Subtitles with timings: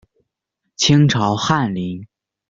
[0.77, 2.03] 清朝翰林。